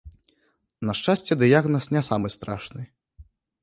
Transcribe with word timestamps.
На 0.89 0.95
шчасце, 1.01 1.33
дыягназ 1.43 1.85
не 1.99 2.05
самы 2.11 2.27
страшны. 2.41 2.81